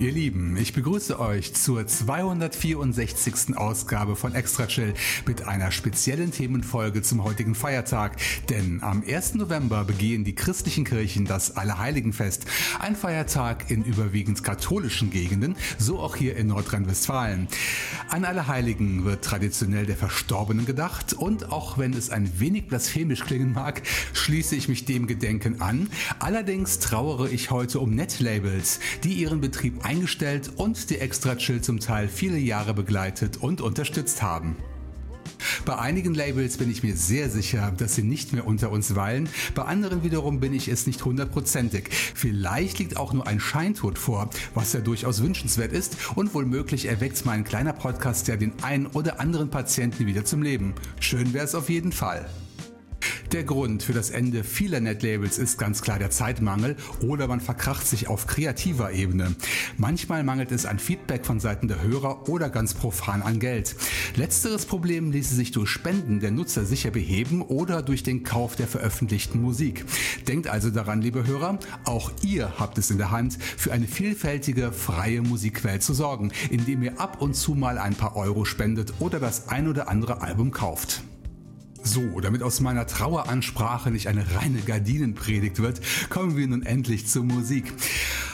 Ihr 0.00 0.12
Lieben, 0.12 0.56
ich 0.56 0.72
begrüße 0.72 1.20
euch 1.20 1.52
zur 1.52 1.86
264. 1.86 3.54
Ausgabe 3.58 4.16
von 4.16 4.34
Extra 4.34 4.66
Chill 4.66 4.94
mit 5.26 5.42
einer 5.42 5.70
speziellen 5.70 6.32
Themenfolge 6.32 7.02
zum 7.02 7.22
heutigen 7.22 7.54
Feiertag. 7.54 8.16
Denn 8.48 8.82
am 8.82 9.04
1. 9.06 9.34
November 9.34 9.84
begehen 9.84 10.24
die 10.24 10.34
christlichen 10.34 10.84
Kirchen 10.84 11.26
das 11.26 11.54
Allerheiligenfest. 11.54 12.46
Ein 12.78 12.96
Feiertag 12.96 13.70
in 13.70 13.84
überwiegend 13.84 14.42
katholischen 14.42 15.10
Gegenden, 15.10 15.54
so 15.76 15.98
auch 15.98 16.16
hier 16.16 16.34
in 16.34 16.46
Nordrhein-Westfalen. 16.46 17.48
An 18.08 18.24
Allerheiligen 18.24 19.04
wird 19.04 19.22
traditionell 19.22 19.84
der 19.84 19.98
Verstorbenen 19.98 20.64
gedacht 20.64 21.12
und 21.12 21.52
auch 21.52 21.76
wenn 21.76 21.92
es 21.92 22.08
ein 22.08 22.40
wenig 22.40 22.68
blasphemisch 22.68 23.24
klingen 23.24 23.52
mag, 23.52 23.82
schließe 24.14 24.56
ich 24.56 24.66
mich 24.66 24.86
dem 24.86 25.06
Gedenken 25.06 25.60
an. 25.60 25.90
Allerdings 26.20 26.78
trauere 26.78 27.30
ich 27.30 27.50
heute 27.50 27.80
um 27.80 27.94
Netlabels, 27.94 28.80
die 29.04 29.12
ihren 29.12 29.42
Betrieb 29.42 29.89
eingestellt 29.90 30.52
und 30.54 30.88
die 30.88 30.98
Extra 30.98 31.34
Chill 31.34 31.62
zum 31.62 31.80
Teil 31.80 32.06
viele 32.06 32.38
Jahre 32.38 32.74
begleitet 32.74 33.38
und 33.38 33.60
unterstützt 33.60 34.22
haben. 34.22 34.54
Bei 35.64 35.78
einigen 35.78 36.14
Labels 36.14 36.58
bin 36.58 36.70
ich 36.70 36.84
mir 36.84 36.94
sehr 36.94 37.28
sicher, 37.28 37.72
dass 37.76 37.96
sie 37.96 38.04
nicht 38.04 38.32
mehr 38.32 38.46
unter 38.46 38.70
uns 38.70 38.94
weilen. 38.94 39.28
Bei 39.56 39.62
anderen 39.62 40.04
wiederum 40.04 40.38
bin 40.38 40.54
ich 40.54 40.68
es 40.68 40.86
nicht 40.86 41.04
hundertprozentig. 41.04 41.88
Vielleicht 42.14 42.78
liegt 42.78 42.98
auch 42.98 43.12
nur 43.12 43.26
ein 43.26 43.40
Scheintod 43.40 43.98
vor, 43.98 44.30
was 44.54 44.72
ja 44.74 44.80
durchaus 44.80 45.24
wünschenswert 45.24 45.72
ist 45.72 45.96
und 46.14 46.34
womöglich 46.34 46.86
erweckt 46.86 47.26
mein 47.26 47.42
kleiner 47.42 47.72
Podcast 47.72 48.28
ja 48.28 48.36
den 48.36 48.52
einen 48.62 48.86
oder 48.86 49.18
anderen 49.18 49.50
Patienten 49.50 50.06
wieder 50.06 50.24
zum 50.24 50.42
Leben. 50.42 50.74
Schön 51.00 51.32
wäre 51.32 51.46
es 51.46 51.56
auf 51.56 51.68
jeden 51.68 51.90
Fall. 51.90 52.30
Der 53.32 53.44
Grund 53.44 53.84
für 53.84 53.92
das 53.92 54.10
Ende 54.10 54.42
vieler 54.42 54.80
Netlabels 54.80 55.38
ist 55.38 55.56
ganz 55.56 55.82
klar 55.82 56.00
der 56.00 56.10
Zeitmangel 56.10 56.74
oder 57.06 57.28
man 57.28 57.40
verkracht 57.40 57.86
sich 57.86 58.08
auf 58.08 58.26
kreativer 58.26 58.92
Ebene. 58.92 59.36
Manchmal 59.76 60.24
mangelt 60.24 60.50
es 60.50 60.66
an 60.66 60.80
Feedback 60.80 61.24
von 61.24 61.38
Seiten 61.38 61.68
der 61.68 61.80
Hörer 61.80 62.28
oder 62.28 62.50
ganz 62.50 62.74
profan 62.74 63.22
an 63.22 63.38
Geld. 63.38 63.76
Letzteres 64.16 64.66
Problem 64.66 65.12
ließe 65.12 65.34
sich 65.34 65.52
durch 65.52 65.70
Spenden 65.70 66.18
der 66.18 66.32
Nutzer 66.32 66.64
sicher 66.64 66.90
beheben 66.90 67.42
oder 67.42 67.82
durch 67.82 68.02
den 68.02 68.24
Kauf 68.24 68.56
der 68.56 68.66
veröffentlichten 68.66 69.40
Musik. 69.40 69.84
Denkt 70.26 70.48
also 70.48 70.70
daran, 70.70 71.00
liebe 71.00 71.24
Hörer, 71.24 71.60
auch 71.84 72.10
ihr 72.22 72.58
habt 72.58 72.78
es 72.78 72.90
in 72.90 72.98
der 72.98 73.12
Hand, 73.12 73.38
für 73.40 73.72
eine 73.72 73.86
vielfältige, 73.86 74.72
freie 74.72 75.22
Musikwelt 75.22 75.84
zu 75.84 75.94
sorgen, 75.94 76.32
indem 76.50 76.82
ihr 76.82 77.00
ab 77.00 77.22
und 77.22 77.34
zu 77.34 77.54
mal 77.54 77.78
ein 77.78 77.94
paar 77.94 78.16
Euro 78.16 78.44
spendet 78.44 78.94
oder 78.98 79.20
das 79.20 79.48
ein 79.48 79.68
oder 79.68 79.88
andere 79.88 80.20
Album 80.20 80.50
kauft. 80.50 81.04
So, 81.82 82.20
damit 82.20 82.42
aus 82.42 82.60
meiner 82.60 82.86
Traueransprache 82.86 83.90
nicht 83.90 84.06
eine 84.06 84.24
reine 84.34 84.60
Gardinenpredigt 84.60 85.60
wird, 85.60 85.80
kommen 86.10 86.36
wir 86.36 86.46
nun 86.46 86.62
endlich 86.62 87.06
zur 87.06 87.24
Musik. 87.24 87.72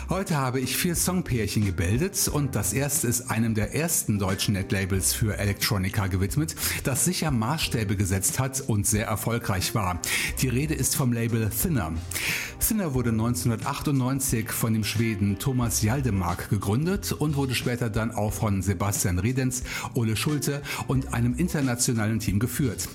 Heute 0.08 0.36
habe 0.36 0.60
ich 0.60 0.76
vier 0.76 0.94
Songpärchen 0.94 1.64
gebildet 1.64 2.28
und 2.28 2.54
das 2.54 2.72
erste 2.72 3.08
ist 3.08 3.28
einem 3.28 3.56
der 3.56 3.74
ersten 3.74 4.20
deutschen 4.20 4.54
Netlabels 4.54 5.12
für 5.12 5.36
Electronica 5.36 6.06
gewidmet, 6.06 6.54
das 6.84 7.04
sicher 7.04 7.32
Maßstäbe 7.32 7.96
gesetzt 7.96 8.38
hat 8.38 8.60
und 8.60 8.86
sehr 8.86 9.08
erfolgreich 9.08 9.74
war. 9.74 10.00
Die 10.40 10.48
Rede 10.48 10.74
ist 10.74 10.94
vom 10.94 11.12
Label 11.12 11.50
Thinner. 11.50 11.92
Thinner 12.60 12.94
wurde 12.94 13.10
1998 13.10 14.50
von 14.50 14.72
dem 14.72 14.84
Schweden 14.84 15.40
Thomas 15.40 15.82
Jaldemark 15.82 16.50
gegründet 16.50 17.10
und 17.10 17.34
wurde 17.34 17.56
später 17.56 17.90
dann 17.90 18.12
auch 18.12 18.32
von 18.32 18.62
Sebastian 18.62 19.18
Redens, 19.18 19.64
Ole 19.94 20.16
Schulte 20.16 20.62
und 20.86 21.14
einem 21.14 21.34
internationalen 21.34 22.20
Team 22.20 22.38
geführt. 22.38 22.88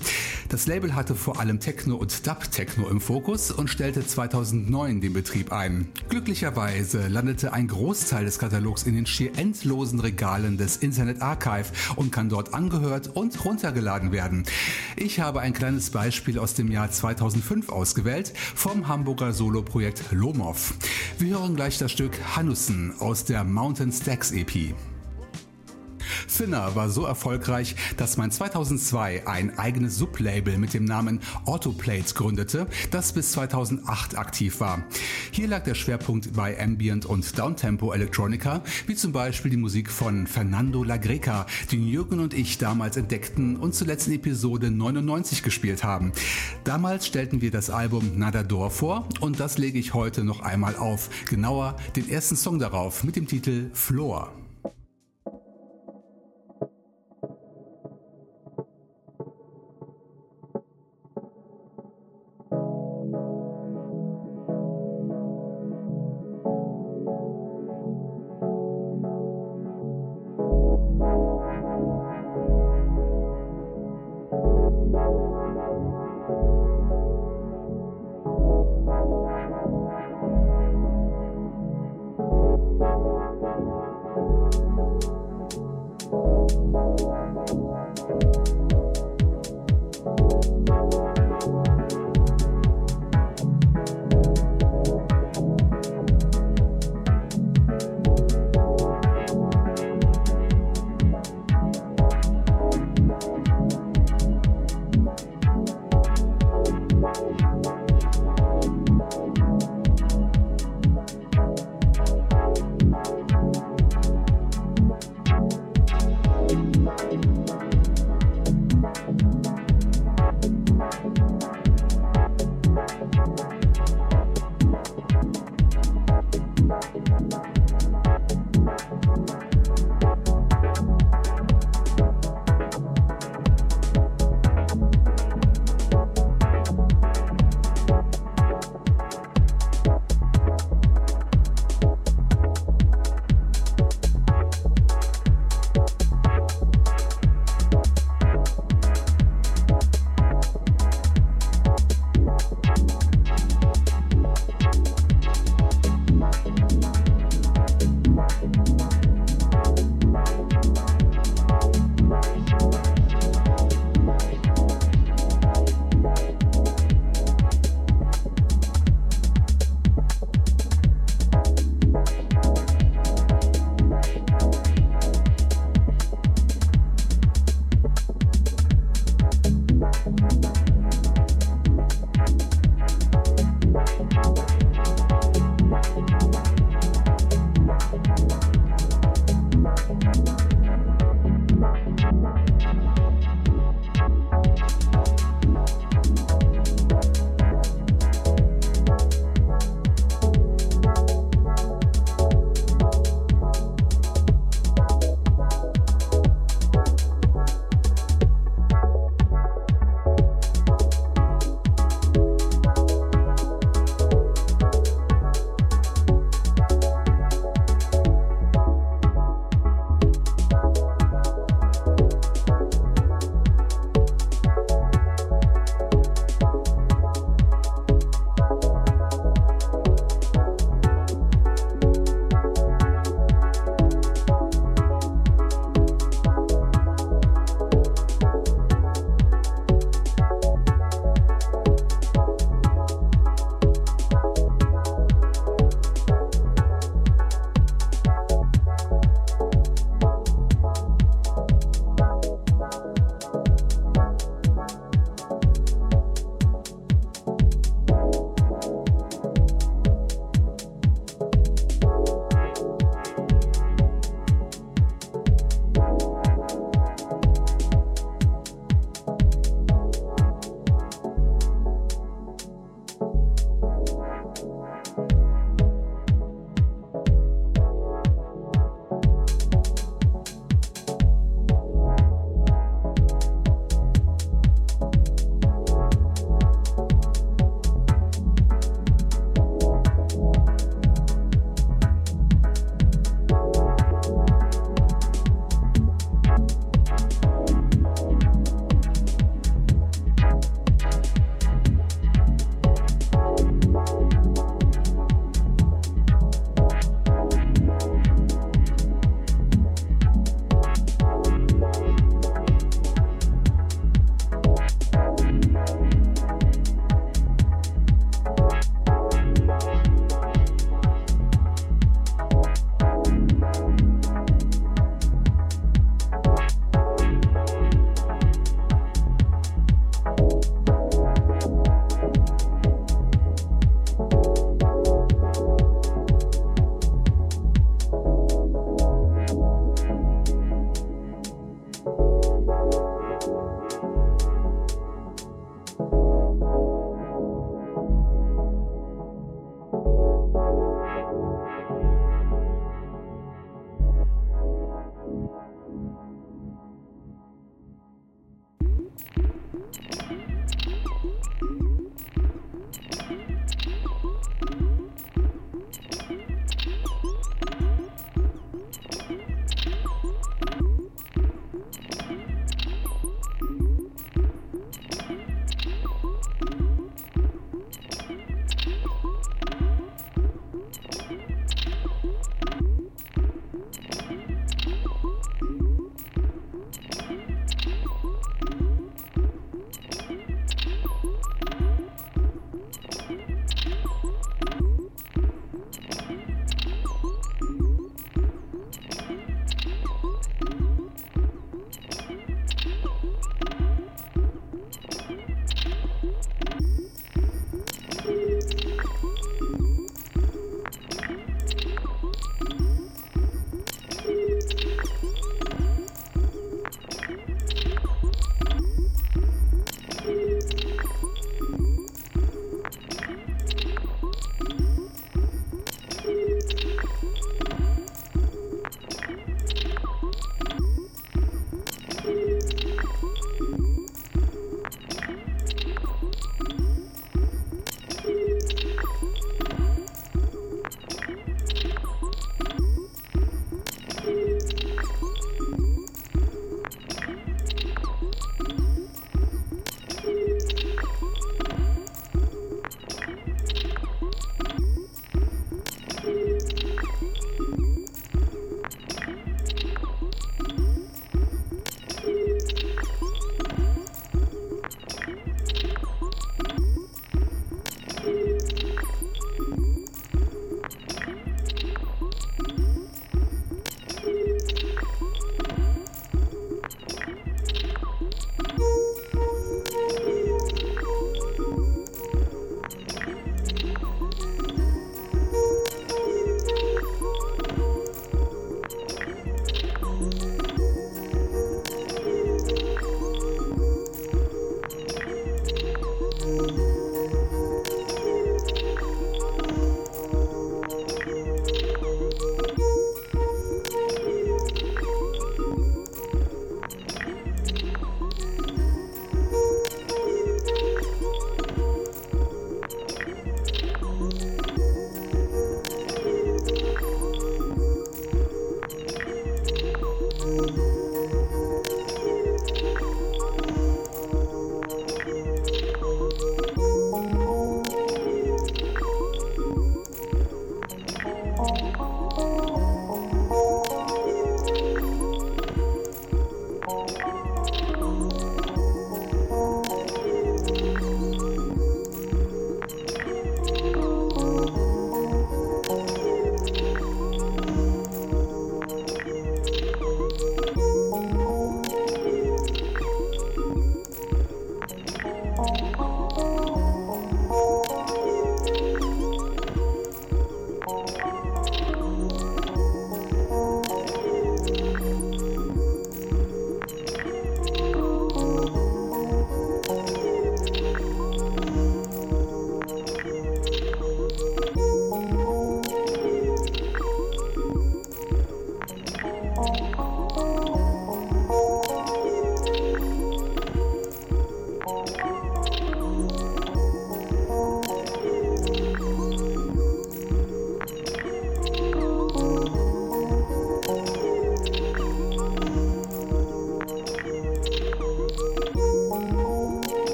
Das 0.48 0.66
Label 0.66 0.94
hatte 0.94 1.14
vor 1.14 1.40
allem 1.40 1.60
Techno 1.60 1.96
und 1.96 2.26
Dub-Techno 2.26 2.88
im 2.88 3.00
Fokus 3.02 3.50
und 3.50 3.68
stellte 3.68 4.06
2009 4.06 5.00
den 5.02 5.12
Betrieb 5.12 5.52
ein. 5.52 5.88
Glücklicherweise 6.08 7.01
landete 7.08 7.52
ein 7.52 7.68
Großteil 7.68 8.24
des 8.24 8.38
Katalogs 8.38 8.82
in 8.84 8.94
den 8.94 9.06
schier 9.06 9.36
endlosen 9.38 10.00
Regalen 10.00 10.58
des 10.58 10.76
Internet 10.76 11.22
Archive 11.22 11.72
und 11.96 12.12
kann 12.12 12.28
dort 12.28 12.54
angehört 12.54 13.10
und 13.14 13.44
runtergeladen 13.44 14.12
werden. 14.12 14.44
Ich 14.96 15.20
habe 15.20 15.40
ein 15.40 15.52
kleines 15.52 15.90
Beispiel 15.90 16.38
aus 16.38 16.54
dem 16.54 16.70
Jahr 16.70 16.90
2005 16.90 17.68
ausgewählt 17.68 18.32
vom 18.54 18.88
Hamburger 18.88 19.32
Soloprojekt 19.32 20.04
Lomov. 20.12 20.74
Wir 21.18 21.38
hören 21.38 21.56
gleich 21.56 21.78
das 21.78 21.92
Stück 21.92 22.18
Hanussen 22.36 22.92
aus 22.98 23.24
der 23.24 23.44
Mountain 23.44 23.92
Stacks 23.92 24.30
EP. 24.30 24.74
Thinner 26.28 26.74
war 26.74 26.90
so 26.90 27.04
erfolgreich, 27.04 27.76
dass 27.96 28.16
man 28.16 28.30
2002 28.30 29.26
ein 29.26 29.58
eigenes 29.58 29.96
Sublabel 29.96 30.58
mit 30.58 30.74
dem 30.74 30.84
Namen 30.84 31.20
Autoplate 31.44 32.14
gründete, 32.14 32.66
das 32.90 33.12
bis 33.12 33.32
2008 33.32 34.16
aktiv 34.16 34.60
war. 34.60 34.84
Hier 35.30 35.48
lag 35.48 35.64
der 35.64 35.74
Schwerpunkt 35.74 36.32
bei 36.34 36.60
Ambient 36.60 37.06
und 37.06 37.38
Downtempo 37.38 37.92
Electronica, 37.92 38.62
wie 38.86 38.94
zum 38.94 39.12
Beispiel 39.12 39.50
die 39.50 39.56
Musik 39.56 39.90
von 39.90 40.26
Fernando 40.26 40.82
La 40.84 40.96
Greca, 40.96 41.46
den 41.70 41.86
Jürgen 41.86 42.20
und 42.20 42.34
ich 42.34 42.58
damals 42.58 42.96
entdeckten 42.96 43.56
und 43.56 43.74
zuletzt 43.74 44.08
in 44.08 44.14
Episode 44.14 44.70
99 44.70 45.42
gespielt 45.42 45.84
haben. 45.84 46.12
Damals 46.64 47.06
stellten 47.06 47.40
wir 47.40 47.50
das 47.50 47.70
Album 47.70 48.18
Nadador 48.18 48.70
vor 48.70 49.08
und 49.20 49.40
das 49.40 49.58
lege 49.58 49.78
ich 49.78 49.94
heute 49.94 50.24
noch 50.24 50.40
einmal 50.40 50.76
auf. 50.76 51.10
Genauer 51.28 51.76
den 51.96 52.08
ersten 52.08 52.36
Song 52.36 52.58
darauf 52.58 53.04
mit 53.04 53.16
dem 53.16 53.26
Titel 53.26 53.70
Floor. 53.72 54.41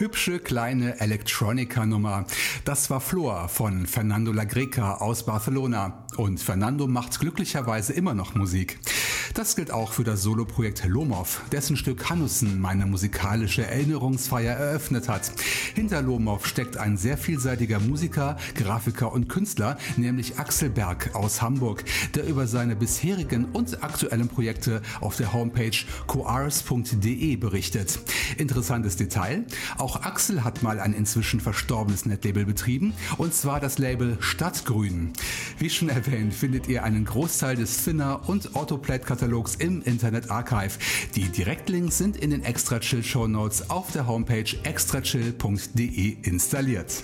Hübsche 0.00 0.38
kleine 0.38 0.98
Electronica-Nummer. 0.98 2.24
Das 2.64 2.88
war 2.88 3.02
Flor 3.02 3.50
von 3.50 3.86
Fernando 3.86 4.32
Lagreca 4.32 4.94
aus 4.94 5.26
Barcelona. 5.26 6.06
Und 6.16 6.40
Fernando 6.40 6.86
macht 6.86 7.20
glücklicherweise 7.20 7.92
immer 7.92 8.14
noch 8.14 8.34
Musik. 8.34 8.78
Das 9.34 9.54
gilt 9.54 9.70
auch 9.70 9.92
für 9.92 10.02
das 10.02 10.22
Soloprojekt 10.22 10.84
Lomov, 10.86 11.42
dessen 11.52 11.76
Stück 11.76 12.10
Hanussen 12.10 12.60
meine 12.60 12.84
musikalische 12.84 13.64
Erinnerungsfeier 13.64 14.54
eröffnet 14.54 15.08
hat. 15.08 15.30
Hinter 15.74 16.02
Lomov 16.02 16.46
steckt 16.46 16.76
ein 16.76 16.96
sehr 16.96 17.16
vielseitiger 17.16 17.78
Musiker, 17.78 18.36
Grafiker 18.56 19.12
und 19.12 19.28
Künstler, 19.28 19.78
nämlich 19.96 20.40
Axel 20.40 20.68
Berg 20.68 21.14
aus 21.14 21.42
Hamburg, 21.42 21.84
der 22.16 22.26
über 22.26 22.48
seine 22.48 22.74
bisherigen 22.74 23.44
und 23.52 23.84
aktuellen 23.84 24.26
Projekte 24.26 24.82
auf 25.00 25.16
der 25.16 25.32
Homepage 25.32 25.78
coars.de 26.08 27.36
berichtet. 27.36 28.00
Interessantes 28.36 28.96
Detail, 28.96 29.44
auch 29.78 30.02
Axel 30.02 30.42
hat 30.42 30.64
mal 30.64 30.80
ein 30.80 30.92
inzwischen 30.92 31.38
verstorbenes 31.38 32.04
Netlabel 32.04 32.46
betrieben, 32.46 32.94
und 33.16 33.32
zwar 33.32 33.60
das 33.60 33.78
Label 33.78 34.16
Stadtgrün. 34.18 35.12
Wie 35.58 35.70
schon 35.70 35.88
erwähnt, 35.88 36.34
findet 36.34 36.66
ihr 36.66 36.82
einen 36.82 37.04
Großteil 37.04 37.54
des 37.54 37.84
Thinner 37.84 38.28
und 38.28 38.56
Autoplate-Katalogs 38.56 39.19
im 39.58 39.82
Internet 39.82 40.30
Archive. 40.30 40.78
Die 41.14 41.28
Direktlinks 41.28 41.98
sind 41.98 42.16
in 42.16 42.30
den 42.30 42.44
Extra 42.44 42.78
Chill 42.80 43.02
Show 43.02 43.26
Notes 43.26 43.70
auf 43.70 43.92
der 43.92 44.06
Homepage 44.06 44.44
extrachill.de 44.64 46.16
installiert. 46.22 47.02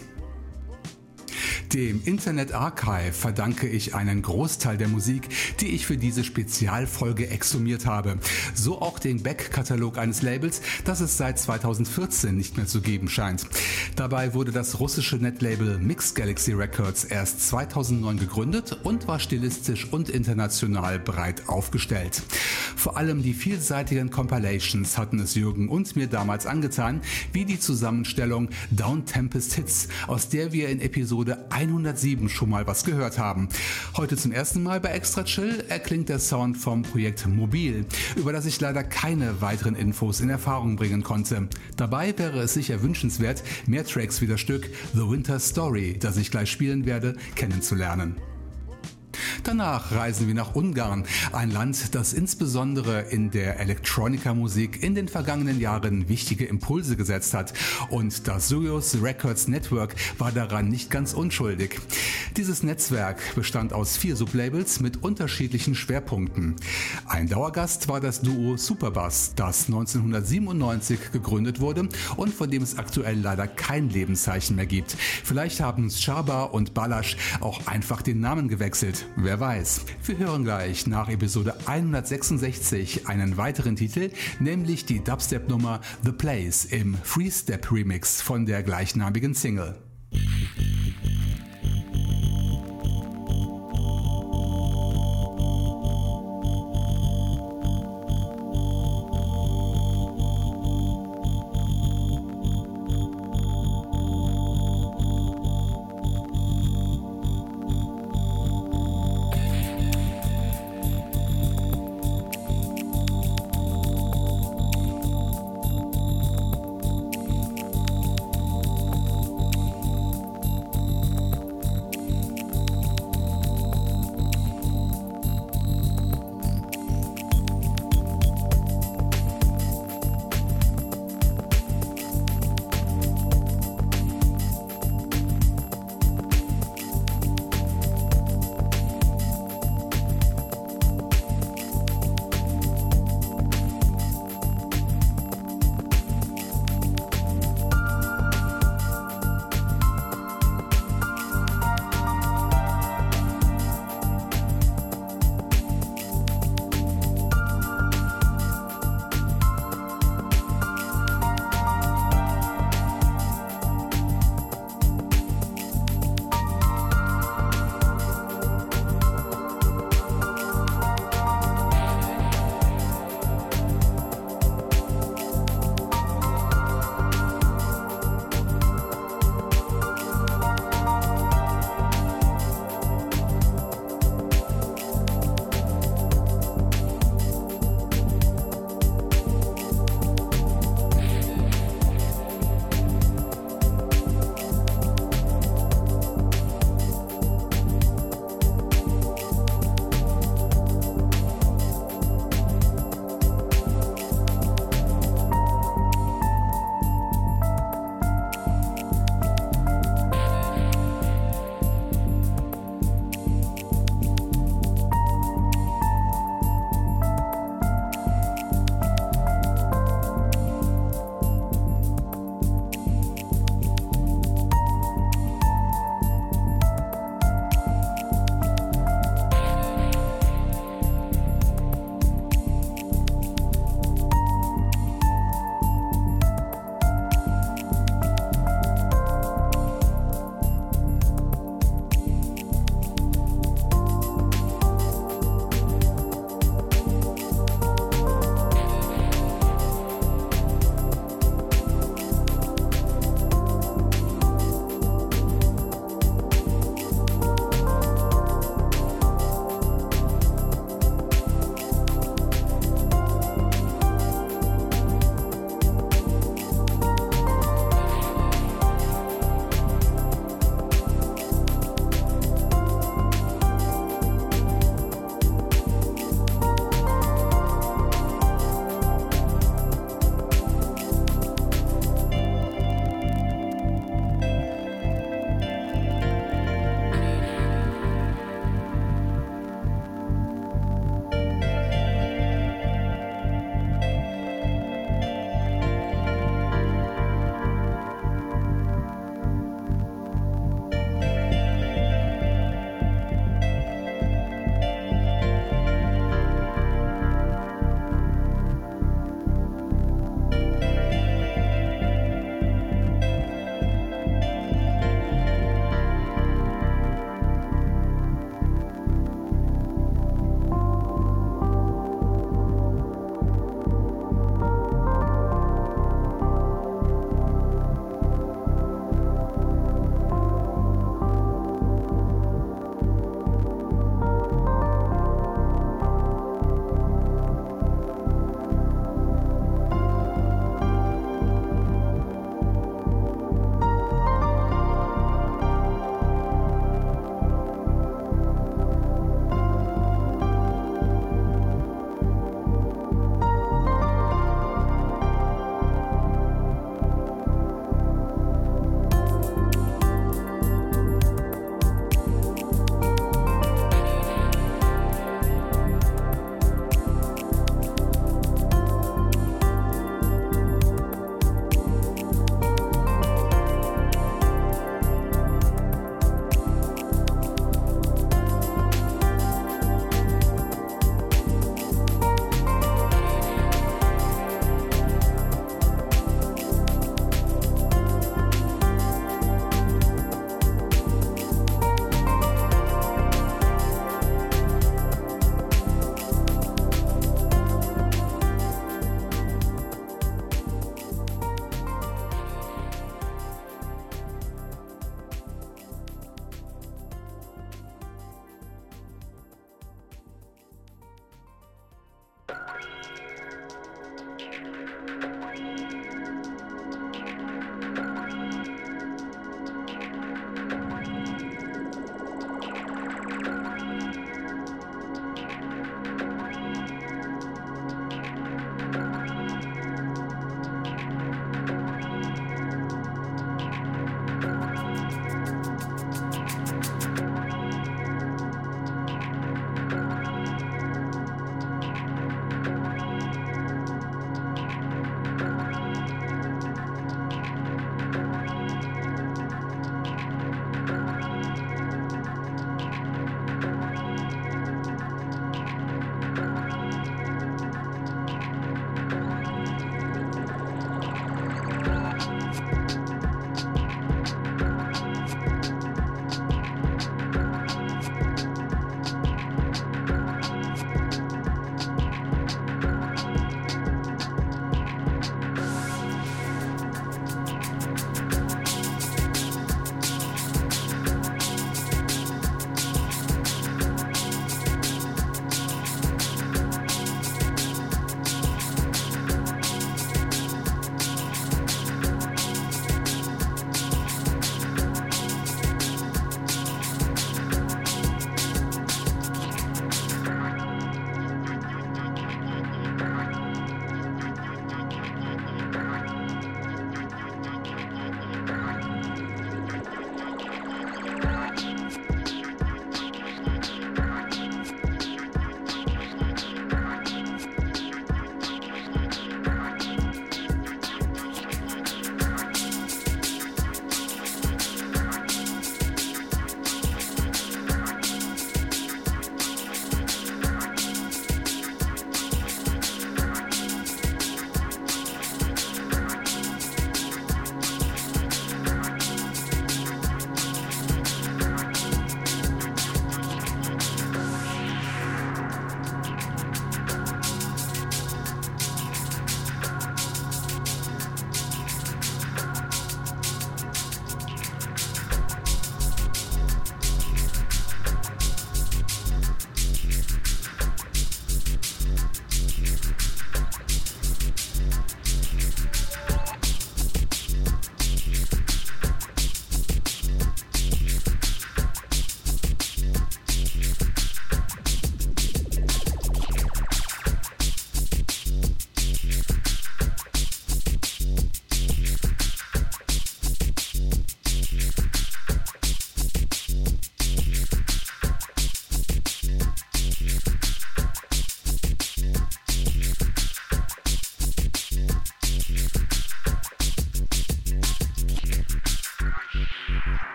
Dem 1.76 2.00
Internet 2.06 2.54
Archive 2.54 3.12
verdanke 3.12 3.68
ich 3.68 3.94
einen 3.94 4.22
Großteil 4.22 4.78
der 4.78 4.88
Musik, 4.88 5.28
die 5.60 5.74
ich 5.74 5.84
für 5.84 5.98
diese 5.98 6.24
Spezialfolge 6.24 7.28
exhumiert 7.28 7.84
habe. 7.84 8.16
So 8.54 8.80
auch 8.80 8.98
den 8.98 9.22
Back-Katalog 9.22 9.98
eines 9.98 10.22
Labels, 10.22 10.62
das 10.86 11.00
es 11.00 11.18
seit 11.18 11.38
2014 11.38 12.34
nicht 12.34 12.56
mehr 12.56 12.64
zu 12.64 12.80
geben 12.80 13.10
scheint. 13.10 13.46
Dabei 13.94 14.32
wurde 14.32 14.52
das 14.52 14.80
russische 14.80 15.16
Netlabel 15.16 15.76
Mixed 15.78 16.14
Galaxy 16.14 16.54
Records 16.54 17.04
erst 17.04 17.46
2009 17.46 18.20
gegründet 18.20 18.78
und 18.82 19.06
war 19.06 19.20
stilistisch 19.20 19.86
und 19.92 20.08
international 20.08 20.98
breit 20.98 21.46
aufgestellt. 21.46 22.22
Vor 22.74 22.96
allem 22.96 23.22
die 23.22 23.34
vielseitigen 23.34 24.10
Compilations 24.10 24.96
hatten 24.96 25.18
es 25.18 25.34
Jürgen 25.34 25.68
und 25.68 25.94
mir 25.94 26.06
damals 26.06 26.46
angetan, 26.46 27.02
wie 27.34 27.44
die 27.44 27.60
Zusammenstellung 27.60 28.48
Down 28.70 29.04
Tempest 29.04 29.52
Hits, 29.54 29.88
aus 30.06 30.30
der 30.30 30.52
wir 30.52 30.70
in 30.70 30.80
Episode 30.80 31.50
107 31.68 32.28
schon 32.28 32.50
mal 32.50 32.66
was 32.66 32.84
gehört 32.84 33.18
haben. 33.18 33.48
Heute 33.96 34.16
zum 34.16 34.32
ersten 34.32 34.62
Mal 34.62 34.80
bei 34.80 34.90
Extra 34.90 35.24
Chill 35.24 35.64
erklingt 35.68 36.08
der 36.08 36.18
Sound 36.18 36.56
vom 36.56 36.82
Projekt 36.82 37.26
Mobil, 37.26 37.86
über 38.16 38.32
das 38.32 38.46
ich 38.46 38.60
leider 38.60 38.84
keine 38.84 39.40
weiteren 39.40 39.74
Infos 39.74 40.20
in 40.20 40.30
Erfahrung 40.30 40.76
bringen 40.76 41.02
konnte. 41.02 41.48
Dabei 41.76 42.16
wäre 42.18 42.40
es 42.40 42.54
sicher 42.54 42.82
wünschenswert, 42.82 43.42
mehr 43.66 43.84
Tracks 43.84 44.20
wie 44.20 44.26
das 44.26 44.40
Stück 44.40 44.70
The 44.94 45.08
Winter 45.08 45.38
Story, 45.38 45.96
das 45.98 46.16
ich 46.16 46.30
gleich 46.30 46.50
spielen 46.50 46.86
werde, 46.86 47.16
kennenzulernen. 47.34 48.16
Danach 49.44 49.92
reisen 49.92 50.26
wir 50.26 50.34
nach 50.34 50.54
Ungarn, 50.54 51.04
ein 51.32 51.50
Land, 51.50 51.94
das 51.94 52.12
insbesondere 52.12 53.02
in 53.02 53.30
der 53.30 53.60
Electronica-Musik 53.60 54.82
in 54.82 54.94
den 54.94 55.08
vergangenen 55.08 55.60
Jahren 55.60 56.08
wichtige 56.08 56.46
Impulse 56.46 56.96
gesetzt 56.96 57.34
hat. 57.34 57.52
Und 57.90 58.26
das 58.28 58.48
Surius 58.48 59.02
Records 59.02 59.48
Network 59.48 59.94
war 60.18 60.32
daran 60.32 60.68
nicht 60.68 60.90
ganz 60.90 61.12
unschuldig. 61.12 61.80
Dieses 62.36 62.62
Netzwerk 62.62 63.34
bestand 63.34 63.72
aus 63.72 63.96
vier 63.96 64.16
Sublabels 64.16 64.80
mit 64.80 65.02
unterschiedlichen 65.02 65.74
Schwerpunkten. 65.74 66.56
Ein 67.06 67.28
Dauergast 67.28 67.88
war 67.88 68.00
das 68.00 68.20
Duo 68.20 68.56
Superbass, 68.56 69.32
das 69.34 69.66
1997 69.66 71.12
gegründet 71.12 71.60
wurde 71.60 71.88
und 72.16 72.34
von 72.34 72.50
dem 72.50 72.62
es 72.62 72.78
aktuell 72.78 73.18
leider 73.20 73.46
kein 73.46 73.88
Lebenszeichen 73.90 74.56
mehr 74.56 74.66
gibt. 74.66 74.96
Vielleicht 75.24 75.60
haben 75.60 75.90
Schaba 75.90 76.44
und 76.44 76.74
Balasch 76.74 77.16
auch 77.40 77.66
einfach 77.66 78.02
den 78.02 78.20
Namen 78.20 78.48
gewechselt. 78.48 79.05
Wer 79.14 79.38
weiß. 79.38 79.82
Wir 80.04 80.18
hören 80.18 80.44
gleich 80.44 80.86
nach 80.86 81.08
Episode 81.08 81.54
166 81.66 83.06
einen 83.06 83.36
weiteren 83.36 83.76
Titel, 83.76 84.10
nämlich 84.40 84.84
die 84.84 85.04
Dubstep-Nummer 85.04 85.80
The 86.02 86.12
Place 86.12 86.64
im 86.64 86.94
Freestep 86.94 87.70
Remix 87.70 88.20
von 88.20 88.46
der 88.46 88.62
gleichnamigen 88.62 89.34
Single. 89.34 89.76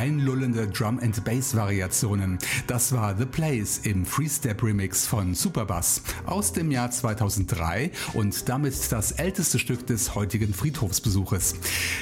Einlullende 0.00 0.66
Drum 0.66 0.98
and 0.98 1.22
Bass 1.26 1.54
Variationen. 1.54 2.38
Das 2.66 2.90
war 2.92 3.14
The 3.18 3.26
Place 3.26 3.80
im 3.84 4.06
Freestep 4.06 4.62
Remix 4.62 5.06
von 5.06 5.34
Superbass 5.34 6.00
aus 6.24 6.54
dem 6.54 6.70
Jahr 6.70 6.90
2003 6.90 7.90
und 8.14 8.48
damit 8.48 8.90
das 8.92 9.12
älteste 9.12 9.58
Stück 9.58 9.86
des 9.86 10.14
heutigen 10.14 10.54
Friedhofsbesuches. 10.54 11.54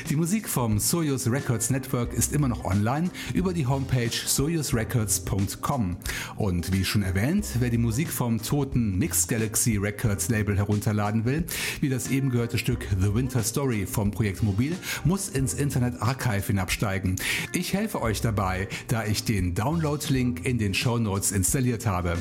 Die 0.08 0.14
Musik 0.14 0.48
vom 0.48 0.78
Soyuz 0.78 1.26
Records 1.26 1.70
Network 1.70 2.12
ist 2.12 2.32
immer 2.32 2.46
noch 2.46 2.64
online 2.64 3.11
über 3.34 3.52
die 3.52 3.66
Homepage 3.66 4.12
soyuzrecords.com. 4.12 5.96
Und 6.37 6.72
wie 6.72 6.84
schon 6.84 7.02
erwähnt, 7.02 7.46
wer 7.58 7.70
die 7.70 7.78
Musik 7.78 8.11
vom 8.11 8.40
toten 8.40 8.96
Mixed 8.96 9.28
Galaxy 9.28 9.76
Records 9.76 10.28
Label 10.28 10.56
herunterladen 10.56 11.24
will, 11.24 11.44
wie 11.80 11.88
das 11.88 12.12
eben 12.12 12.30
gehörte 12.30 12.58
Stück 12.58 12.87
The 13.00 13.12
Winter 13.12 13.42
Story 13.42 13.87
vom 13.87 14.12
Projekt 14.12 14.44
Mobil, 14.44 14.76
muss 15.02 15.28
ins 15.30 15.54
Internet 15.54 16.00
Archive 16.00 16.46
hinabsteigen. 16.46 17.16
Ich 17.52 17.74
helfe 17.74 17.88
euch 17.94 18.20
dabei, 18.20 18.68
da 18.88 19.05
ich 19.05 19.24
den 19.24 19.55
Download-Link 19.55 20.44
in 20.44 20.59
den 20.59 20.74
Show 20.74 20.98
Notes 20.98 21.33
installiert 21.33 21.87
habe. 21.87 22.16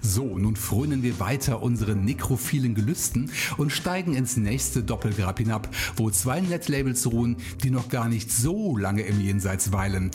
So, 0.00 0.38
nun 0.38 0.56
frönen 0.56 1.02
wir 1.02 1.20
weiter 1.20 1.62
unseren 1.62 2.04
nekrophilen 2.04 2.74
Gelüsten 2.74 3.30
und 3.56 3.72
steigen 3.72 4.14
ins 4.14 4.36
nächste 4.36 4.82
Doppelgrab 4.82 5.38
hinab, 5.38 5.68
wo 5.96 6.10
zwei 6.10 6.40
Netlabels 6.40 7.06
ruhen, 7.06 7.36
die 7.62 7.70
noch 7.70 7.88
gar 7.88 8.08
nicht 8.08 8.32
so 8.32 8.76
lange 8.76 9.02
im 9.02 9.20
Jenseits 9.20 9.72
weilen. 9.72 10.10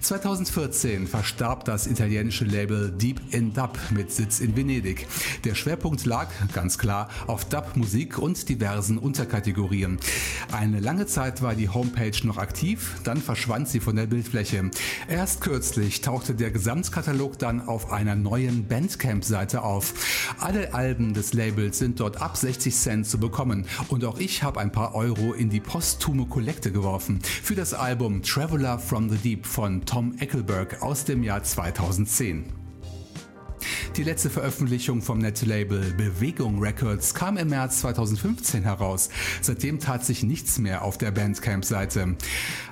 2014 0.00 1.06
verstarb 1.06 1.64
das 1.64 1.86
italienische 1.86 2.44
Label 2.44 2.90
Deep 2.90 3.20
in 3.30 3.52
Dub 3.52 3.78
mit 3.90 4.12
Sitz 4.12 4.40
in 4.40 4.56
Venedig. 4.56 5.06
Der 5.44 5.54
Schwerpunkt 5.54 6.04
lag, 6.04 6.28
ganz 6.52 6.78
klar, 6.78 7.08
auf 7.26 7.44
Dub-Musik 7.44 8.18
und 8.18 8.48
diversen 8.48 8.98
Unterkategorien. 8.98 9.98
Eine 10.52 10.80
lange 10.80 11.06
Zeit 11.06 11.42
war 11.42 11.54
die 11.54 11.68
Homepage 11.68 12.16
noch 12.24 12.38
aktiv, 12.38 12.96
dann 13.04 13.18
verschwand 13.18 13.68
sie 13.68 13.80
von 13.80 13.96
der 13.96 14.06
Bildfläche. 14.06 14.70
Erst 15.08 15.40
kürzlich 15.40 16.00
tauchte 16.00 16.34
der 16.34 16.50
Gesamtkatalog 16.50 17.38
dann 17.38 17.66
auf 17.66 17.92
einer 17.92 18.16
neuen 18.16 18.64
Bandcamp-Seite 19.26 19.62
auf. 19.62 19.94
Alle 20.38 20.74
Alben 20.74 21.14
des 21.14 21.32
Labels 21.32 21.78
sind 21.78 22.00
dort 22.00 22.20
ab 22.20 22.36
60 22.36 22.74
Cent 22.74 23.06
zu 23.06 23.18
bekommen 23.18 23.66
und 23.88 24.04
auch 24.04 24.18
ich 24.18 24.42
habe 24.42 24.60
ein 24.60 24.72
paar 24.72 24.94
Euro 24.94 25.32
in 25.32 25.50
die 25.50 25.60
posthume 25.60 26.26
Kollekte 26.26 26.72
geworfen 26.72 27.20
für 27.22 27.54
das 27.54 27.74
Album 27.74 28.22
Traveler 28.22 28.78
from 28.78 29.08
the 29.08 29.16
Deep 29.16 29.46
von 29.46 29.84
Tom 29.84 30.16
Eckelberg 30.18 30.82
aus 30.82 31.04
dem 31.04 31.22
Jahr 31.22 31.42
2010. 31.42 32.65
Die 33.96 34.02
letzte 34.02 34.30
Veröffentlichung 34.30 35.02
vom 35.02 35.18
Netlabel 35.18 35.94
Bewegung 35.96 36.60
Records 36.60 37.14
kam 37.14 37.36
im 37.36 37.48
März 37.48 37.80
2015 37.80 38.62
heraus. 38.62 39.08
Seitdem 39.40 39.80
tat 39.80 40.04
sich 40.04 40.22
nichts 40.22 40.58
mehr 40.58 40.82
auf 40.82 40.98
der 40.98 41.10
Bandcamp-Seite. 41.10 42.16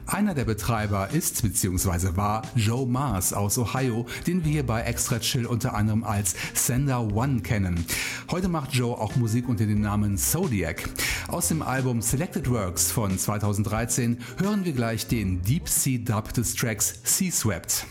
Einer 0.06 0.34
der 0.34 0.44
Betreiber 0.44 1.10
ist 1.10 1.42
bzw. 1.42 2.16
war 2.16 2.42
Joe 2.54 2.86
Mars 2.86 3.32
aus 3.32 3.56
Ohio, 3.56 4.06
den 4.26 4.44
wir 4.44 4.52
hier 4.52 4.66
bei 4.66 4.82
Extra 4.82 5.18
Chill 5.18 5.46
unter 5.46 5.74
anderem 5.74 6.04
als 6.04 6.34
Sender 6.52 7.14
One 7.14 7.40
kennen. 7.40 7.86
Heute 8.30 8.48
macht 8.48 8.74
Joe 8.74 8.98
auch 8.98 9.16
Musik 9.16 9.48
unter 9.48 9.64
dem 9.66 9.80
Namen 9.80 10.18
Zodiac. 10.18 10.88
Aus 11.28 11.48
dem 11.48 11.62
Album 11.62 12.02
Selected 12.02 12.50
Works 12.50 12.90
von 12.90 13.18
2013 13.18 14.18
hören 14.38 14.64
wir 14.64 14.72
gleich 14.72 15.06
den 15.06 15.42
Deep 15.42 15.68
Sea 15.68 15.98
Dub 15.98 16.34
des 16.34 16.54
Tracks 16.54 17.00
Sea 17.02 17.32
Swept. 17.32 17.86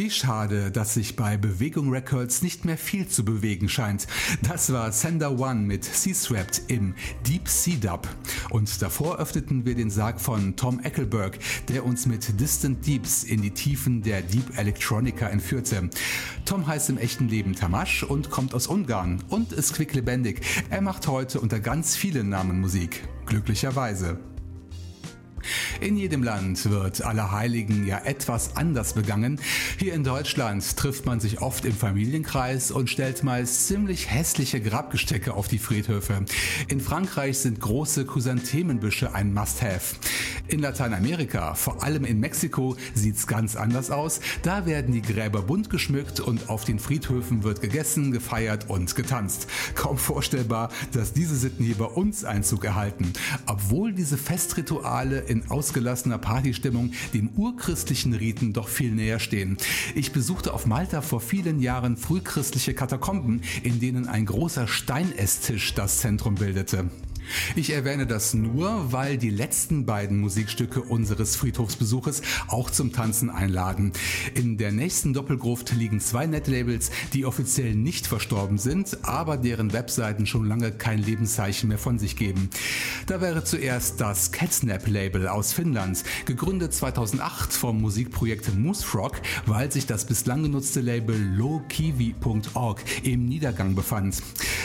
Wie 0.00 0.08
schade, 0.08 0.70
dass 0.70 0.94
sich 0.94 1.14
bei 1.14 1.36
Bewegung 1.36 1.90
Records 1.90 2.40
nicht 2.40 2.64
mehr 2.64 2.78
viel 2.78 3.06
zu 3.06 3.22
bewegen 3.22 3.68
scheint. 3.68 4.06
Das 4.40 4.72
war 4.72 4.92
Sender 4.92 5.38
One 5.38 5.60
mit 5.60 5.84
Sea-Swept 5.84 6.62
im 6.68 6.94
Deep 7.26 7.46
Sea 7.46 7.76
Dub. 7.76 8.08
Und 8.48 8.80
davor 8.80 9.18
öffneten 9.18 9.66
wir 9.66 9.74
den 9.74 9.90
Sarg 9.90 10.18
von 10.18 10.56
Tom 10.56 10.80
Eckelberg, 10.80 11.38
der 11.68 11.84
uns 11.84 12.06
mit 12.06 12.40
Distant 12.40 12.86
Deeps 12.86 13.24
in 13.24 13.42
die 13.42 13.50
Tiefen 13.50 14.00
der 14.00 14.22
Deep 14.22 14.56
Electronica 14.56 15.28
entführte. 15.28 15.90
Tom 16.46 16.66
heißt 16.66 16.88
im 16.88 16.96
echten 16.96 17.28
Leben 17.28 17.54
Tamasch 17.54 18.02
und 18.02 18.30
kommt 18.30 18.54
aus 18.54 18.68
Ungarn 18.68 19.22
und 19.28 19.52
ist 19.52 19.74
quicklebendig. 19.74 20.40
Er 20.70 20.80
macht 20.80 21.08
heute 21.08 21.40
unter 21.40 21.60
ganz 21.60 21.94
vielen 21.94 22.30
Namen 22.30 22.58
Musik. 22.58 23.06
Glücklicherweise. 23.26 24.18
In 25.80 25.96
jedem 25.96 26.22
Land 26.22 26.70
wird 26.70 27.02
Allerheiligen 27.02 27.86
ja 27.86 28.02
etwas 28.04 28.54
anders 28.54 28.92
begangen. 28.92 29.40
Hier 29.78 29.94
in 29.94 30.04
Deutschland 30.04 30.76
trifft 30.76 31.06
man 31.06 31.20
sich 31.20 31.40
oft 31.40 31.64
im 31.64 31.72
Familienkreis 31.72 32.70
und 32.70 32.90
stellt 32.90 33.22
meist 33.22 33.66
ziemlich 33.66 34.10
hässliche 34.10 34.60
Grabgestecke 34.60 35.32
auf 35.32 35.48
die 35.48 35.58
Friedhöfe. 35.58 36.26
In 36.68 36.80
Frankreich 36.80 37.38
sind 37.38 37.60
große 37.60 38.04
Chrysanthemenbüsche 38.04 39.14
ein 39.14 39.32
Must-Have. 39.32 39.96
In 40.50 40.58
Lateinamerika, 40.58 41.54
vor 41.54 41.84
allem 41.84 42.04
in 42.04 42.18
Mexiko, 42.18 42.76
sieht's 42.92 43.28
ganz 43.28 43.54
anders 43.54 43.92
aus. 43.92 44.18
Da 44.42 44.66
werden 44.66 44.92
die 44.92 45.00
Gräber 45.00 45.42
bunt 45.42 45.70
geschmückt 45.70 46.18
und 46.18 46.48
auf 46.48 46.64
den 46.64 46.80
Friedhöfen 46.80 47.44
wird 47.44 47.60
gegessen, 47.60 48.10
gefeiert 48.10 48.68
und 48.68 48.96
getanzt. 48.96 49.46
Kaum 49.76 49.96
vorstellbar, 49.96 50.70
dass 50.90 51.12
diese 51.12 51.36
Sitten 51.36 51.62
hier 51.62 51.76
bei 51.76 51.84
uns 51.84 52.24
Einzug 52.24 52.64
erhalten. 52.64 53.12
Obwohl 53.46 53.92
diese 53.92 54.18
Festrituale 54.18 55.20
in 55.20 55.48
ausgelassener 55.48 56.18
Partystimmung 56.18 56.94
dem 57.14 57.28
urchristlichen 57.36 58.14
Riten 58.14 58.52
doch 58.52 58.66
viel 58.66 58.90
näher 58.90 59.20
stehen. 59.20 59.56
Ich 59.94 60.10
besuchte 60.10 60.52
auf 60.52 60.66
Malta 60.66 61.00
vor 61.00 61.20
vielen 61.20 61.60
Jahren 61.60 61.96
frühchristliche 61.96 62.74
Katakomben, 62.74 63.42
in 63.62 63.78
denen 63.78 64.08
ein 64.08 64.26
großer 64.26 64.66
Steinesstisch 64.66 65.74
das 65.74 65.98
Zentrum 65.98 66.34
bildete. 66.34 66.90
Ich 67.56 67.70
erwähne 67.70 68.06
das 68.06 68.34
nur, 68.34 68.92
weil 68.92 69.18
die 69.18 69.30
letzten 69.30 69.86
beiden 69.86 70.18
Musikstücke 70.18 70.82
unseres 70.82 71.36
Friedhofsbesuches 71.36 72.22
auch 72.48 72.70
zum 72.70 72.92
Tanzen 72.92 73.30
einladen. 73.30 73.92
In 74.34 74.56
der 74.56 74.72
nächsten 74.72 75.12
Doppelgruft 75.12 75.72
liegen 75.72 76.00
zwei 76.00 76.26
Netlabels, 76.26 76.90
die 77.12 77.26
offiziell 77.26 77.74
nicht 77.74 78.06
verstorben 78.06 78.58
sind, 78.58 78.98
aber 79.02 79.36
deren 79.36 79.72
Webseiten 79.72 80.26
schon 80.26 80.46
lange 80.46 80.72
kein 80.72 80.98
Lebenszeichen 80.98 81.68
mehr 81.68 81.78
von 81.78 81.98
sich 81.98 82.16
geben. 82.16 82.50
Da 83.06 83.20
wäre 83.20 83.44
zuerst 83.44 84.00
das 84.00 84.32
Catsnap-Label 84.32 85.28
aus 85.28 85.52
Finnland, 85.52 86.04
gegründet 86.24 86.74
2008 86.74 87.52
vom 87.52 87.80
Musikprojekt 87.80 88.54
Moosefrog, 88.56 89.20
weil 89.46 89.70
sich 89.72 89.86
das 89.86 90.04
bislang 90.04 90.42
genutzte 90.42 90.80
Label 90.80 91.16
lowkiwi.org 91.16 92.82
im 93.02 93.26
Niedergang 93.26 93.74
befand. 93.74 94.22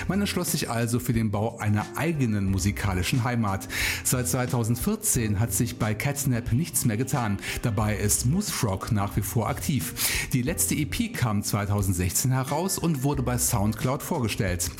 Man 0.08 0.20
entschloss 0.20 0.52
sich 0.52 0.70
also 0.70 1.00
für 1.00 1.14
den 1.14 1.32
Bau 1.32 1.58
einer 1.58 1.86
eigenen 1.96 2.52
musikalischen 2.56 3.26
Heimat. 3.26 3.68
Seit 4.06 4.30
2014 4.30 5.42
hat 5.42 5.52
sich 5.52 5.78
bei 5.78 5.94
Catsnap 5.94 6.54
nichts 6.54 6.86
mehr 6.86 6.96
getan. 6.96 7.38
Dabei 7.64 7.98
ist 7.98 8.26
Moosefrog 8.26 8.94
nach 8.94 9.18
wie 9.18 9.22
vor 9.22 9.50
aktiv. 9.50 9.94
Die 10.32 10.42
letzte 10.42 10.74
EP 10.74 11.14
kam 11.14 11.44
2016 11.44 12.32
heraus 12.32 12.78
und 12.78 13.04
wurde 13.04 13.24
bei 13.24 13.38
Soundcloud 13.38 14.02
vorgestellt. 14.02 14.72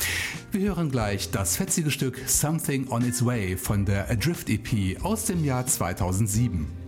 Wir 0.52 0.70
hören 0.70 0.90
gleich 0.90 1.32
das 1.32 1.58
fetzige 1.58 1.92
Stück 1.92 2.22
Something 2.28 2.88
on 2.88 3.06
Its 3.06 3.26
Way 3.26 3.58
von 3.58 3.84
der 3.84 4.10
Adrift 4.10 4.50
EP 4.50 5.04
aus 5.04 5.26
dem 5.26 5.44
Jahr 5.44 5.68
2007. 5.68 6.85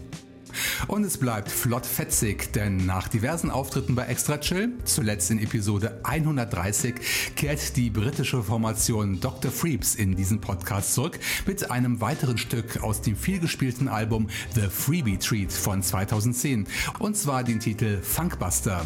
Und 0.87 1.03
es 1.03 1.17
bleibt 1.17 1.51
flott 1.51 1.85
fetzig, 1.85 2.53
denn 2.53 2.85
nach 2.85 3.07
diversen 3.07 3.49
Auftritten 3.49 3.95
bei 3.95 4.05
Extra 4.05 4.37
Chill, 4.37 4.73
zuletzt 4.83 5.31
in 5.31 5.39
Episode 5.39 5.99
130, 6.03 6.95
kehrt 7.35 7.75
die 7.75 7.89
britische 7.89 8.43
Formation 8.43 9.19
Dr. 9.19 9.51
Freeps 9.51 9.95
in 9.95 10.15
diesen 10.15 10.41
Podcast 10.41 10.93
zurück 10.93 11.19
mit 11.45 11.71
einem 11.71 12.01
weiteren 12.01 12.37
Stück 12.37 12.83
aus 12.83 13.01
dem 13.01 13.15
vielgespielten 13.15 13.87
Album 13.87 14.27
The 14.55 14.67
Freebie 14.69 15.17
Treat 15.17 15.51
von 15.51 15.81
2010 15.81 16.67
und 16.99 17.17
zwar 17.17 17.43
den 17.43 17.59
Titel 17.59 18.01
Funkbuster. 18.01 18.85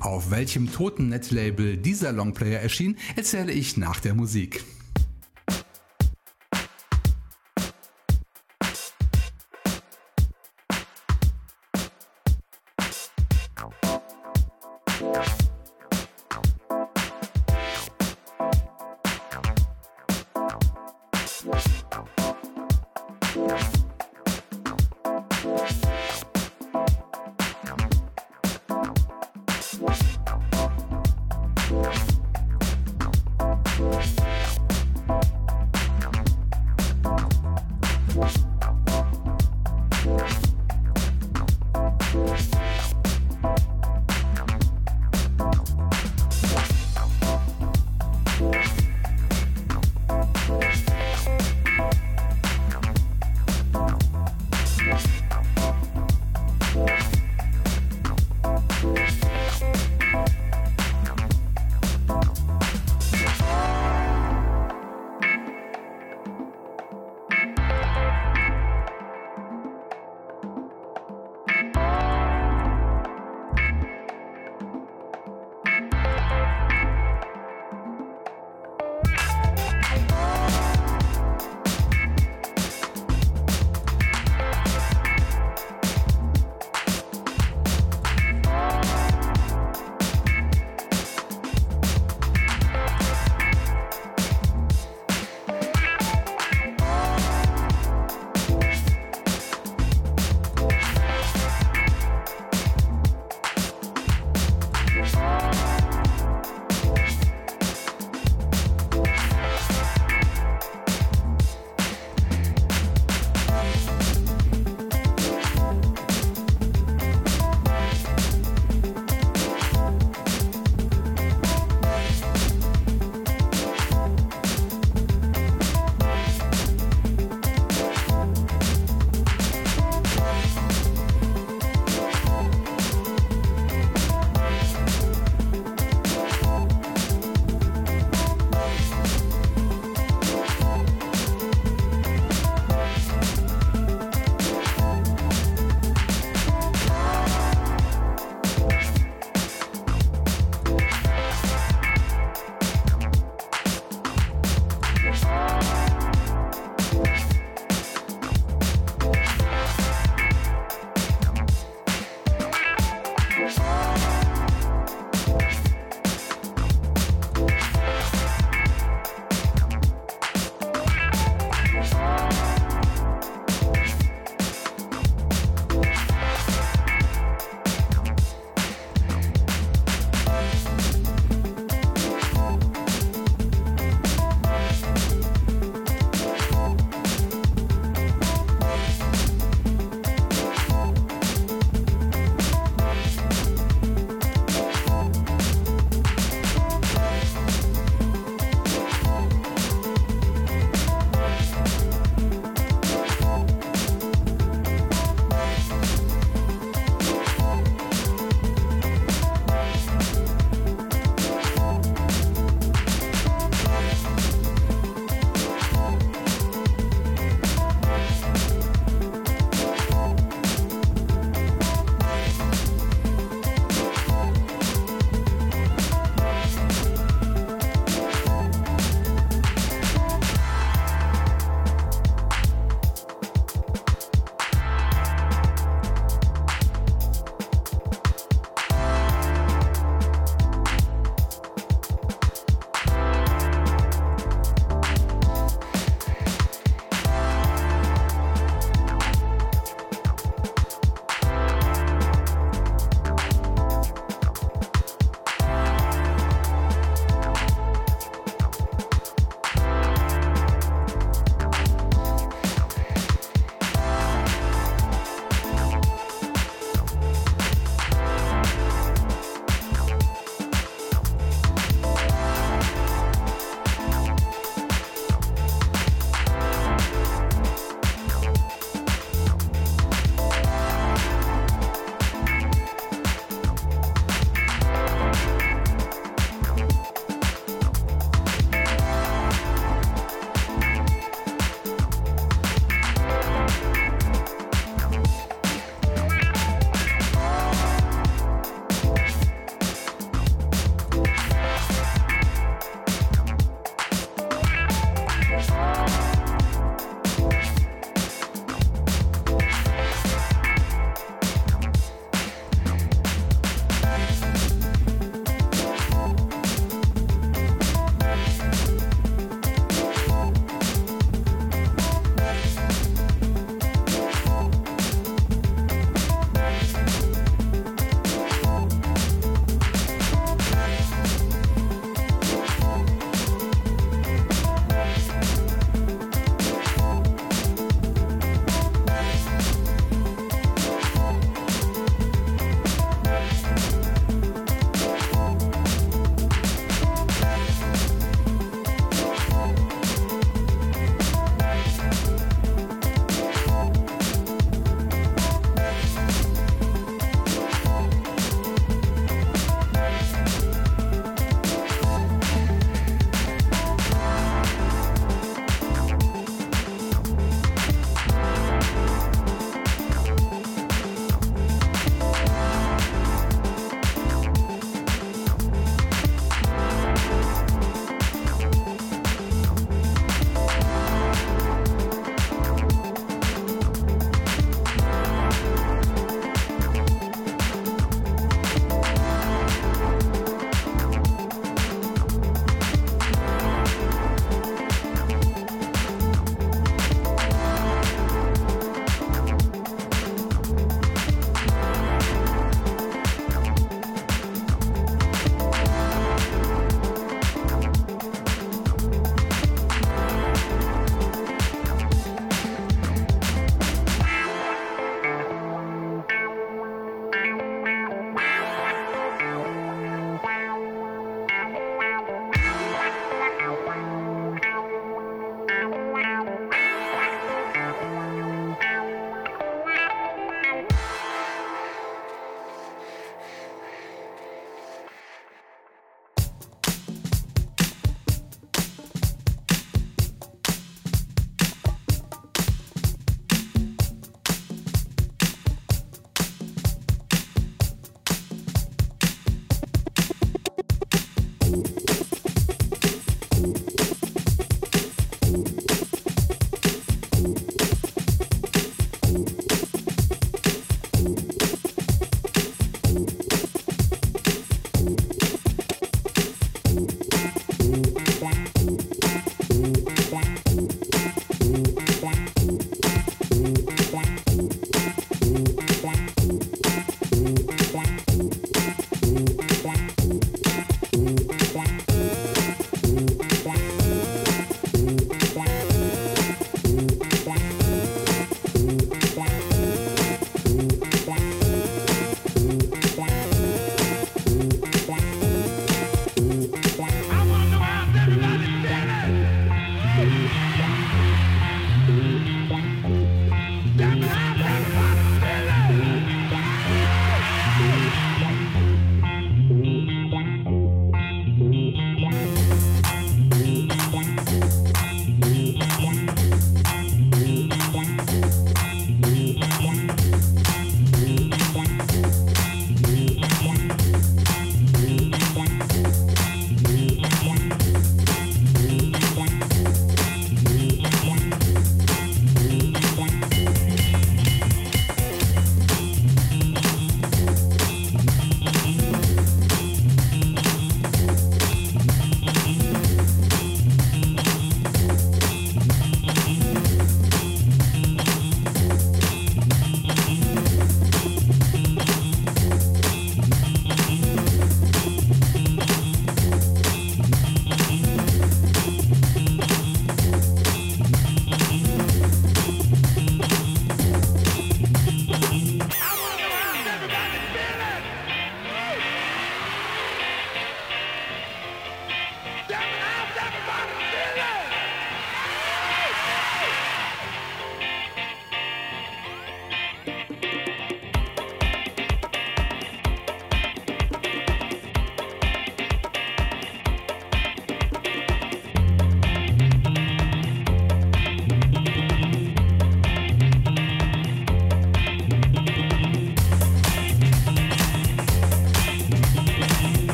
Auf 0.00 0.30
welchem 0.30 0.72
toten 0.72 1.08
Netlabel 1.08 1.76
dieser 1.76 2.12
Longplayer 2.12 2.60
erschien, 2.60 2.96
erzähle 3.16 3.52
ich 3.52 3.76
nach 3.76 4.00
der 4.00 4.14
Musik. 4.14 4.64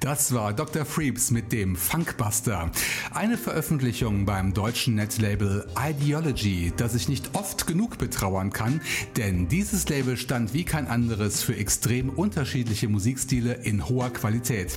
Das 0.00 0.34
war 0.34 0.52
Dr. 0.52 0.84
Freeps 0.84 1.30
mit 1.30 1.52
dem 1.52 1.76
Funkbuster. 1.76 2.72
Eine 3.14 3.38
Veröffentlichung 3.38 4.26
beim 4.26 4.52
deutschen 4.52 4.96
Netlabel 4.96 5.64
Ideology, 5.80 6.72
das 6.76 6.96
ich 6.96 7.08
nicht 7.08 7.30
oft 7.34 7.68
genug 7.68 7.98
betrauern 7.98 8.52
kann, 8.52 8.80
denn 9.16 9.46
dieses 9.46 9.88
Label 9.88 10.16
stand 10.16 10.54
wie 10.54 10.64
kein 10.64 10.88
anderes 10.88 11.40
für 11.40 11.54
extrem 11.54 12.10
unterschiedliche 12.10 12.88
Musikstile 12.88 13.54
in 13.54 13.88
hoher 13.88 14.10
Qualität. 14.10 14.76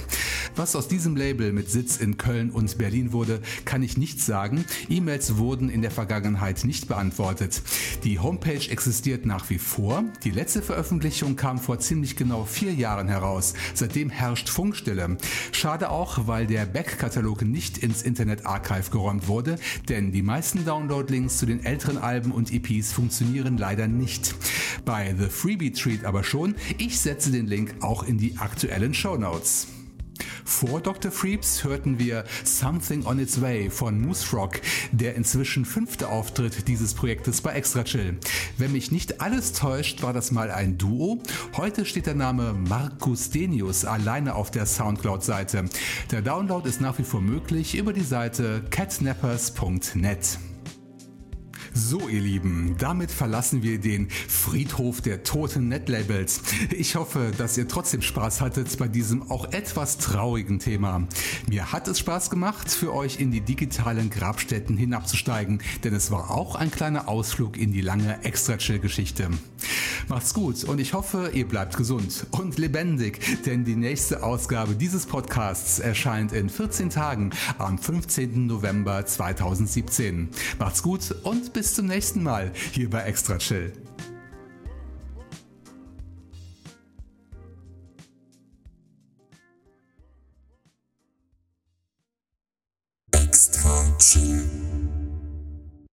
Was 0.55 0.75
aus 0.75 0.87
diesem 0.87 1.15
Label 1.15 1.51
mit 1.51 1.71
Sitz 1.71 1.97
in 1.97 2.17
Köln 2.17 2.51
und 2.51 2.77
Berlin 2.77 3.13
wurde, 3.13 3.41
kann 3.65 3.81
ich 3.81 3.97
nicht 3.97 4.21
sagen. 4.21 4.63
E-Mails 4.89 5.37
wurden 5.37 5.69
in 5.69 5.81
der 5.81 5.91
Vergangenheit 5.91 6.65
nicht 6.65 6.87
beantwortet. 6.87 7.63
Die 8.03 8.19
Homepage 8.19 8.69
existiert 8.69 9.25
nach 9.25 9.49
wie 9.49 9.57
vor. 9.57 10.03
Die 10.23 10.31
letzte 10.31 10.61
Veröffentlichung 10.61 11.35
kam 11.35 11.57
vor 11.57 11.79
ziemlich 11.79 12.15
genau 12.15 12.45
vier 12.45 12.75
Jahren 12.75 13.07
heraus. 13.07 13.55
Seitdem 13.73 14.18
herrscht 14.19 14.49
Funkstille. 14.49 15.17
Schade 15.51 15.89
auch, 15.89 16.27
weil 16.27 16.45
der 16.45 16.65
Back-Katalog 16.65 17.43
nicht 17.43 17.77
ins 17.77 18.01
Internet 18.01 18.45
Archive 18.45 18.91
geräumt 18.91 19.27
wurde, 19.27 19.57
denn 19.87 20.11
die 20.11 20.21
meisten 20.21 20.65
Download-Links 20.65 21.37
zu 21.37 21.45
den 21.45 21.65
älteren 21.65 21.97
Alben 21.97 22.31
und 22.31 22.51
EPs 22.53 22.91
funktionieren 22.91 23.57
leider 23.57 23.87
nicht. 23.87 24.35
Bei 24.85 25.15
The 25.17 25.27
Freebie 25.27 25.71
Treat 25.71 26.03
aber 26.03 26.23
schon. 26.23 26.55
Ich 26.77 26.99
setze 26.99 27.31
den 27.31 27.47
Link 27.47 27.75
auch 27.81 28.03
in 28.03 28.17
die 28.17 28.37
aktuellen 28.37 28.93
Show 28.93 29.17
Notes. 29.17 29.67
Vor 30.49 30.81
Dr. 30.81 31.11
Freeps 31.11 31.63
hörten 31.63 31.99
wir 31.99 32.25
Something 32.43 33.05
on 33.05 33.19
Its 33.19 33.39
Way 33.39 33.69
von 33.69 34.01
Moose 34.01 34.25
Frog, 34.25 34.59
der 34.91 35.15
inzwischen 35.15 35.63
fünfte 35.63 36.09
Auftritt 36.09 36.67
dieses 36.67 36.95
Projektes 36.95 37.39
bei 37.39 37.53
Extra 37.53 37.83
Chill. 37.83 38.17
Wenn 38.57 38.71
mich 38.73 38.91
nicht 38.91 39.21
alles 39.21 39.53
täuscht, 39.53 40.01
war 40.01 40.11
das 40.11 40.31
mal 40.31 40.49
ein 40.49 40.77
Duo. 40.77 41.21
Heute 41.55 41.85
steht 41.85 42.07
der 42.07 42.15
Name 42.15 42.53
Marcus 42.53 43.29
Denius 43.29 43.85
alleine 43.85 44.35
auf 44.35 44.49
der 44.49 44.65
Soundcloud-Seite. 44.65 45.65
Der 46.11 46.21
Download 46.23 46.67
ist 46.67 46.81
nach 46.81 46.97
wie 46.97 47.03
vor 47.03 47.21
möglich 47.21 47.77
über 47.77 47.93
die 47.93 48.01
Seite 48.01 48.63
catnappers.net. 48.71 50.39
So, 51.73 52.09
ihr 52.09 52.21
Lieben, 52.21 52.75
damit 52.79 53.11
verlassen 53.11 53.61
wir 53.61 53.79
den 53.79 54.09
Friedhof 54.09 55.01
der 55.01 55.23
toten 55.23 55.67
Netlabels. 55.67 56.41
Ich 56.75 56.95
hoffe, 56.95 57.31
dass 57.37 57.57
ihr 57.57 57.67
trotzdem 57.67 58.01
Spaß 58.01 58.41
hattet 58.41 58.75
bei 58.77 58.87
diesem 58.87 59.29
auch 59.29 59.51
etwas 59.51 59.97
traurigen 59.97 60.59
Thema. 60.59 61.07
Mir 61.47 61.71
hat 61.71 61.87
es 61.87 61.99
Spaß 61.99 62.29
gemacht, 62.29 62.71
für 62.71 62.93
euch 62.93 63.19
in 63.19 63.31
die 63.31 63.41
digitalen 63.41 64.09
Grabstätten 64.09 64.77
hinabzusteigen, 64.77 65.61
denn 65.83 65.93
es 65.93 66.11
war 66.11 66.31
auch 66.31 66.55
ein 66.55 66.71
kleiner 66.71 67.07
Ausflug 67.07 67.57
in 67.57 67.71
die 67.71 67.81
lange 67.81 68.23
Extra-Chill-Geschichte. 68.23 69.29
Macht's 70.07 70.33
gut 70.33 70.63
und 70.63 70.79
ich 70.79 70.93
hoffe, 70.93 71.31
ihr 71.33 71.47
bleibt 71.47 71.77
gesund 71.77 72.25
und 72.31 72.57
lebendig, 72.57 73.19
denn 73.45 73.63
die 73.63 73.75
nächste 73.75 74.23
Ausgabe 74.23 74.73
dieses 74.73 75.05
Podcasts 75.05 75.77
erscheint 75.77 76.31
in 76.31 76.49
14 76.49 76.89
Tagen 76.89 77.29
am 77.59 77.77
15. 77.77 78.47
November 78.47 79.05
2017. 79.05 80.29
Macht's 80.57 80.81
gut 80.81 81.13
und 81.23 81.53
bis 81.53 81.58
bis 81.59 81.73
zum 81.75 81.87
nächsten 81.87 82.23
Mal 82.23 82.53
hier 82.71 82.89
bei 82.89 83.01
Extra 83.01 83.37
Chill. 83.37 83.73
Extra 93.11 93.97
Chill. 93.97 94.68